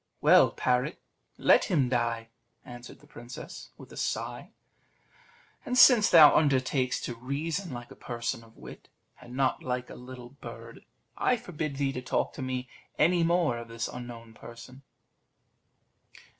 [0.19, 0.99] "Well, parrot,
[1.37, 2.29] let him die,"
[2.65, 4.49] answered the princess, with a sigh;
[5.63, 8.89] "and since thou undertakest to reason like a person of wit,
[9.21, 10.83] and not like a little bird,
[11.19, 12.67] I forbid thee to talk to me
[12.97, 14.81] any more of this unknown person."